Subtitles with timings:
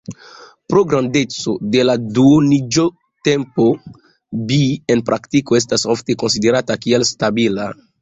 [0.71, 3.69] Pro grandeco de la duoniĝotempo,
[4.51, 4.61] Bi
[4.97, 7.75] en praktiko estas ofte konsiderata kiel stabila.